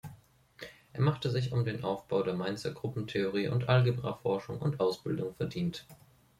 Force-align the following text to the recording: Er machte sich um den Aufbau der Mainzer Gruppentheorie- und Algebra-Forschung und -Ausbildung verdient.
Er 0.93 1.01
machte 1.01 1.29
sich 1.29 1.51
um 1.51 1.63
den 1.63 1.83
Aufbau 1.83 2.23
der 2.23 2.33
Mainzer 2.33 2.71
Gruppentheorie- 2.71 3.49
und 3.49 3.69
Algebra-Forschung 3.69 4.57
und 4.57 4.77
-Ausbildung 4.77 5.35
verdient. 5.35 5.85